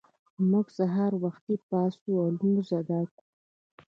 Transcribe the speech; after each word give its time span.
موږ 0.49 0.67
سهار 0.77 1.11
وختي 1.23 1.55
پاڅو 1.69 2.11
او 2.21 2.27
لمونځ 2.35 2.67
ادا 2.79 3.01
کوو 3.13 3.21